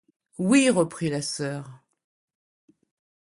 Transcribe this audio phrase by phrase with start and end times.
[0.39, 1.69] Oui, reprit la soeur.